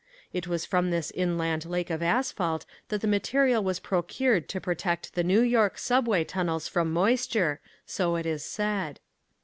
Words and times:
It 0.33 0.47
was 0.47 0.65
from 0.65 0.89
this 0.89 1.11
inland 1.11 1.63
lake 1.63 1.91
of 1.91 2.01
asphalt 2.01 2.65
that 2.89 3.01
the 3.01 3.07
material 3.07 3.63
was 3.63 3.79
procured 3.79 4.49
to 4.49 4.59
protect 4.59 5.13
the 5.13 5.23
New 5.23 5.41
York 5.41 5.77
subway 5.77 6.23
tunnels 6.23 6.67
from 6.67 6.91
moisture, 6.91 7.59
so 7.85 8.15
it 8.15 8.25
is 8.25 8.43
said. 8.43 8.99